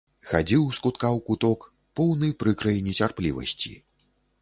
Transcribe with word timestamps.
Хадзіў 0.29 0.63
з 0.77 0.81
кутка 0.85 1.07
ў 1.17 1.27
куток, 1.27 1.69
поўны 2.01 2.33
прыкрай 2.43 2.83
нецярплівасці. 2.91 3.73